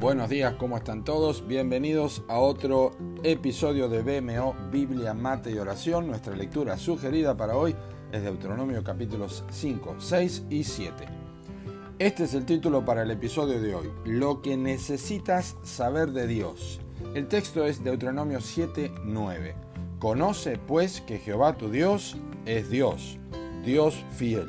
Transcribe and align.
Buenos 0.00 0.30
días, 0.30 0.54
¿cómo 0.54 0.78
están 0.78 1.04
todos? 1.04 1.46
Bienvenidos 1.46 2.22
a 2.26 2.38
otro 2.38 2.92
episodio 3.22 3.86
de 3.86 4.00
BMO 4.00 4.54
Biblia, 4.72 5.12
Mate 5.12 5.50
y 5.50 5.58
Oración. 5.58 6.06
Nuestra 6.06 6.34
lectura 6.34 6.78
sugerida 6.78 7.36
para 7.36 7.54
hoy 7.54 7.76
es 8.10 8.22
Deuteronomio 8.22 8.82
capítulos 8.82 9.44
5, 9.50 9.96
6 9.98 10.44
y 10.48 10.64
7. 10.64 11.04
Este 11.98 12.24
es 12.24 12.32
el 12.32 12.46
título 12.46 12.82
para 12.82 13.02
el 13.02 13.10
episodio 13.10 13.60
de 13.60 13.74
hoy, 13.74 13.92
Lo 14.06 14.40
que 14.40 14.56
necesitas 14.56 15.58
saber 15.64 16.12
de 16.12 16.26
Dios. 16.26 16.80
El 17.14 17.28
texto 17.28 17.66
es 17.66 17.84
Deuteronomio 17.84 18.40
7, 18.40 18.90
9. 19.04 19.54
Conoce 19.98 20.56
pues 20.56 21.02
que 21.02 21.18
Jehová 21.18 21.58
tu 21.58 21.70
Dios 21.70 22.16
es 22.46 22.70
Dios, 22.70 23.18
Dios 23.66 24.02
fiel 24.12 24.48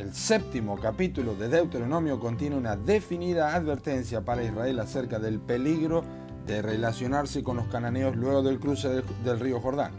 el 0.00 0.14
séptimo 0.14 0.78
capítulo 0.78 1.34
de 1.34 1.48
Deuteronomio 1.48 2.18
contiene 2.18 2.56
una 2.56 2.76
definida 2.76 3.54
advertencia 3.54 4.24
para 4.24 4.42
Israel 4.42 4.80
acerca 4.80 5.18
del 5.18 5.40
peligro 5.40 6.02
de 6.46 6.62
relacionarse 6.62 7.42
con 7.42 7.56
los 7.56 7.66
cananeos 7.66 8.16
luego 8.16 8.42
del 8.42 8.58
cruce 8.58 8.88
del, 9.22 9.40
río 9.40 9.60
Jordán. 9.60 9.92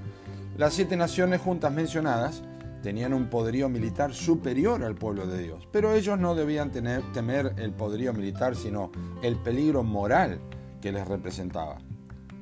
Las 0.58 0.74
siete 0.74 0.98
naciones 0.98 1.42
juntas 1.42 1.72
mencionadas 1.72 2.42
tenían 2.82 3.14
un 3.14 3.30
poderío 3.30 3.70
militar 3.70 4.14
superior 4.14 4.84
al 4.84 4.96
pueblo 4.96 5.28
de 5.28 5.44
Dios, 5.44 5.68
pero 5.72 5.94
ellos 5.94 6.18
no 6.18 6.34
debían 6.34 6.72
temer 6.72 7.54
el 7.58 7.72
poderío 7.72 8.12
militar, 8.12 8.56
sino 8.56 8.92
el 9.22 9.36
peligro 9.36 9.84
moral 9.84 10.40
que 10.82 10.92
les 10.92 11.08
representaba. 11.08 11.78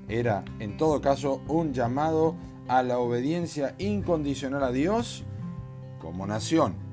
Era, 0.07 0.45
en 0.59 0.77
todo 0.77 1.01
caso, 1.01 1.41
un 1.47 1.73
llamado 1.73 2.35
a 2.69 2.83
la 2.83 2.99
obediencia 2.99 3.75
incondicional 3.79 4.63
a 4.63 4.71
Dios 4.71 5.25
como 5.99 6.25
nación 6.25 6.88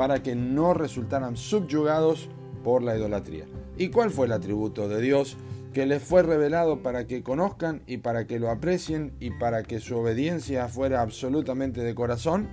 para 0.00 0.22
que 0.22 0.34
no 0.34 0.72
resultaran 0.72 1.36
subyugados 1.36 2.30
por 2.64 2.82
la 2.82 2.96
idolatría. 2.96 3.44
¿Y 3.76 3.90
cuál 3.90 4.10
fue 4.10 4.24
el 4.24 4.32
atributo 4.32 4.88
de 4.88 4.98
Dios 4.98 5.36
que 5.74 5.84
les 5.84 6.02
fue 6.02 6.22
revelado 6.22 6.82
para 6.82 7.06
que 7.06 7.22
conozcan 7.22 7.82
y 7.86 7.98
para 7.98 8.26
que 8.26 8.38
lo 8.38 8.48
aprecien 8.48 9.12
y 9.20 9.30
para 9.32 9.62
que 9.62 9.78
su 9.78 9.98
obediencia 9.98 10.68
fuera 10.68 11.02
absolutamente 11.02 11.82
de 11.82 11.94
corazón? 11.94 12.48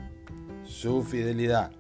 Su 0.66 1.04
fidelidad. 1.04 1.72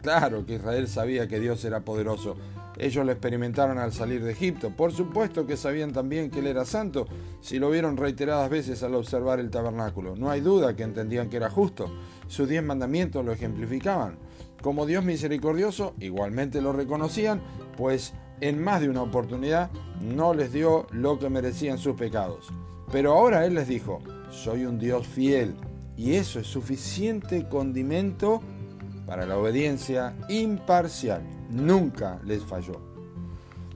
Claro 0.00 0.46
que 0.46 0.54
Israel 0.54 0.88
sabía 0.88 1.28
que 1.28 1.38
Dios 1.38 1.66
era 1.66 1.80
poderoso. 1.80 2.38
Ellos 2.78 3.04
lo 3.04 3.12
experimentaron 3.12 3.76
al 3.76 3.92
salir 3.92 4.24
de 4.24 4.32
Egipto. 4.32 4.74
Por 4.74 4.90
supuesto 4.90 5.46
que 5.46 5.58
sabían 5.58 5.92
también 5.92 6.30
que 6.30 6.38
Él 6.38 6.46
era 6.46 6.64
santo, 6.64 7.06
si 7.42 7.58
lo 7.58 7.68
vieron 7.68 7.98
reiteradas 7.98 8.48
veces 8.48 8.82
al 8.82 8.94
observar 8.94 9.38
el 9.38 9.50
tabernáculo. 9.50 10.16
No 10.16 10.30
hay 10.30 10.40
duda 10.40 10.74
que 10.74 10.82
entendían 10.82 11.28
que 11.28 11.36
era 11.36 11.50
justo. 11.50 11.92
Sus 12.26 12.48
diez 12.48 12.64
mandamientos 12.64 13.22
lo 13.22 13.32
ejemplificaban. 13.32 14.29
Como 14.62 14.86
Dios 14.86 15.04
misericordioso, 15.04 15.94
igualmente 16.00 16.60
lo 16.60 16.72
reconocían, 16.72 17.40
pues 17.76 18.12
en 18.40 18.62
más 18.62 18.80
de 18.80 18.88
una 18.88 19.02
oportunidad 19.02 19.70
no 20.00 20.34
les 20.34 20.52
dio 20.52 20.86
lo 20.90 21.18
que 21.18 21.30
merecían 21.30 21.78
sus 21.78 21.96
pecados. 21.96 22.48
Pero 22.92 23.12
ahora 23.12 23.46
Él 23.46 23.54
les 23.54 23.68
dijo, 23.68 24.00
soy 24.30 24.64
un 24.64 24.78
Dios 24.78 25.06
fiel, 25.06 25.54
y 25.96 26.14
eso 26.14 26.40
es 26.40 26.46
suficiente 26.46 27.48
condimento 27.48 28.40
para 29.06 29.26
la 29.26 29.36
obediencia 29.36 30.14
imparcial. 30.28 31.22
Nunca 31.50 32.20
les 32.24 32.42
falló. 32.44 32.89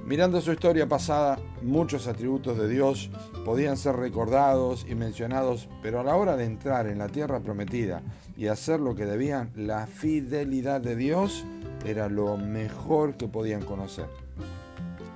Mirando 0.07 0.43
su 0.43 0.53
historia 0.53 0.87
pasada, 0.87 1.39
muchos 1.63 2.07
atributos 2.09 2.59
de 2.59 2.69
Dios 2.69 3.09
podían 3.43 3.79
ser 3.79 3.97
recordados 3.97 4.85
y 4.87 4.95
mencionados, 4.95 5.67
pero 5.81 5.99
a 5.99 6.05
la 6.05 6.15
hora 6.15 6.37
de 6.37 6.45
entrar 6.45 6.87
en 6.89 6.99
la 6.99 7.09
tierra 7.09 7.41
prometida 7.41 8.03
y 8.37 8.49
hacer 8.49 8.81
lo 8.81 8.95
que 8.95 9.07
debían, 9.07 9.51
la 9.57 9.87
fidelidad 9.87 10.83
de 10.83 10.95
Dios 10.95 11.47
era 11.87 12.11
lo 12.11 12.37
mejor 12.37 13.17
que 13.17 13.29
podían 13.29 13.63
conocer. 13.63 14.05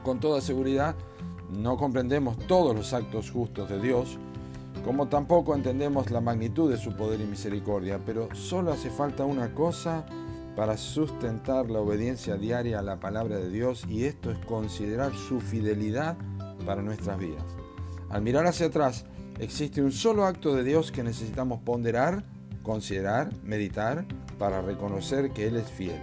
Con 0.02 0.20
toda 0.20 0.40
seguridad, 0.40 0.94
no 1.50 1.76
comprendemos 1.76 2.38
todos 2.46 2.74
los 2.74 2.94
actos 2.94 3.30
justos 3.30 3.68
de 3.68 3.82
Dios, 3.82 4.18
como 4.86 5.08
tampoco 5.08 5.54
entendemos 5.54 6.10
la 6.10 6.22
magnitud 6.22 6.70
de 6.70 6.78
su 6.78 6.96
poder 6.96 7.20
y 7.20 7.26
misericordia, 7.26 8.00
pero 8.06 8.34
solo 8.34 8.72
hace 8.72 8.88
falta 8.88 9.26
una 9.26 9.52
cosa 9.52 10.06
para 10.58 10.76
sustentar 10.76 11.70
la 11.70 11.78
obediencia 11.78 12.36
diaria 12.36 12.80
a 12.80 12.82
la 12.82 12.98
palabra 12.98 13.36
de 13.36 13.48
Dios 13.48 13.84
y 13.88 14.06
esto 14.06 14.32
es 14.32 14.38
considerar 14.38 15.14
su 15.14 15.40
fidelidad 15.40 16.16
para 16.66 16.82
nuestras 16.82 17.16
vidas. 17.16 17.44
Al 18.10 18.22
mirar 18.22 18.44
hacia 18.44 18.66
atrás, 18.66 19.06
existe 19.38 19.80
un 19.80 19.92
solo 19.92 20.26
acto 20.26 20.56
de 20.56 20.64
Dios 20.64 20.90
que 20.90 21.04
necesitamos 21.04 21.60
ponderar, 21.60 22.24
considerar, 22.64 23.30
meditar 23.44 24.04
para 24.36 24.60
reconocer 24.60 25.30
que 25.30 25.46
Él 25.46 25.58
es 25.58 25.70
fiel. 25.70 26.02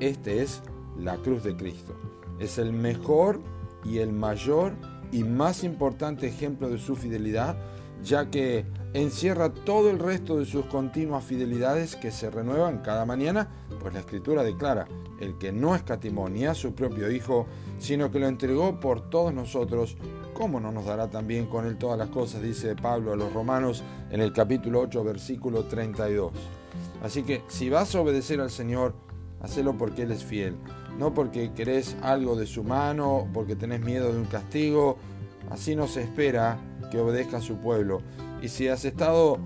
Este 0.00 0.40
es 0.40 0.62
la 0.98 1.16
cruz 1.16 1.44
de 1.44 1.54
Cristo. 1.54 1.94
Es 2.38 2.56
el 2.56 2.72
mejor 2.72 3.38
y 3.84 3.98
el 3.98 4.14
mayor 4.14 4.72
y 5.12 5.24
más 5.24 5.62
importante 5.62 6.26
ejemplo 6.26 6.70
de 6.70 6.78
su 6.78 6.96
fidelidad, 6.96 7.54
ya 8.02 8.30
que 8.30 8.66
encierra 8.92 9.52
todo 9.52 9.90
el 9.90 9.98
resto 9.98 10.38
de 10.38 10.46
sus 10.46 10.66
continuas 10.66 11.24
fidelidades 11.24 11.96
que 11.96 12.10
se 12.10 12.30
renuevan 12.30 12.78
cada 12.78 13.04
mañana, 13.04 13.48
pues 13.80 13.94
la 13.94 14.00
escritura 14.00 14.42
declara, 14.42 14.88
el 15.20 15.38
que 15.38 15.52
no 15.52 15.74
escatimó 15.74 16.28
ni 16.28 16.46
a 16.46 16.54
su 16.54 16.74
propio 16.74 17.10
Hijo, 17.10 17.46
sino 17.78 18.10
que 18.10 18.18
lo 18.18 18.26
entregó 18.26 18.80
por 18.80 19.08
todos 19.10 19.32
nosotros, 19.32 19.96
¿cómo 20.34 20.60
no 20.60 20.72
nos 20.72 20.86
dará 20.86 21.08
también 21.08 21.46
con 21.46 21.66
él 21.66 21.78
todas 21.78 21.98
las 21.98 22.08
cosas? 22.08 22.42
Dice 22.42 22.74
Pablo 22.74 23.12
a 23.12 23.16
los 23.16 23.32
romanos 23.32 23.84
en 24.10 24.20
el 24.20 24.32
capítulo 24.32 24.80
8, 24.80 25.04
versículo 25.04 25.64
32. 25.64 26.32
Así 27.02 27.22
que 27.22 27.42
si 27.48 27.70
vas 27.70 27.94
a 27.94 28.00
obedecer 28.00 28.40
al 28.40 28.50
Señor, 28.50 28.94
hacelo 29.40 29.76
porque 29.78 30.02
Él 30.02 30.12
es 30.12 30.24
fiel, 30.24 30.56
no 30.98 31.14
porque 31.14 31.52
querés 31.52 31.96
algo 32.02 32.36
de 32.36 32.46
su 32.46 32.64
mano, 32.64 33.28
porque 33.32 33.56
tenés 33.56 33.80
miedo 33.80 34.12
de 34.12 34.18
un 34.18 34.26
castigo, 34.26 34.98
así 35.50 35.76
no 35.76 35.86
se 35.86 36.02
espera 36.02 36.58
que 36.90 37.00
obedezca 37.00 37.38
a 37.38 37.40
su 37.40 37.56
pueblo 37.56 38.02
y 38.42 38.48
si 38.48 38.68
has 38.68 38.84
estado 38.84 39.38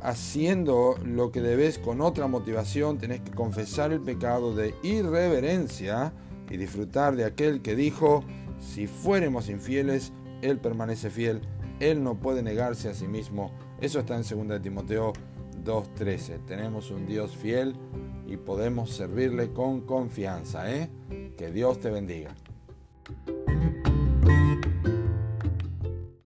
haciendo 0.00 0.96
lo 1.04 1.30
que 1.30 1.40
debes 1.40 1.78
con 1.78 2.00
otra 2.00 2.26
motivación, 2.26 2.98
tenés 2.98 3.20
que 3.20 3.30
confesar 3.30 3.92
el 3.92 4.00
pecado 4.00 4.54
de 4.54 4.74
irreverencia 4.82 6.12
y 6.50 6.56
disfrutar 6.56 7.16
de 7.16 7.24
aquel 7.24 7.62
que 7.62 7.76
dijo, 7.76 8.24
si 8.58 8.86
fuéramos 8.86 9.48
infieles, 9.48 10.12
Él 10.42 10.58
permanece 10.58 11.08
fiel, 11.08 11.40
Él 11.80 12.02
no 12.02 12.16
puede 12.16 12.42
negarse 12.42 12.88
a 12.88 12.94
sí 12.94 13.06
mismo. 13.06 13.52
Eso 13.80 14.00
está 14.00 14.16
en 14.16 14.48
2 14.48 14.60
Timoteo 14.60 15.12
2.13. 15.64 16.44
Tenemos 16.46 16.90
un 16.90 17.06
Dios 17.06 17.36
fiel 17.36 17.74
y 18.26 18.36
podemos 18.36 18.90
servirle 18.90 19.52
con 19.52 19.82
confianza. 19.82 20.72
¿eh? 20.72 20.90
Que 21.36 21.50
Dios 21.50 21.80
te 21.80 21.90
bendiga. 21.90 22.34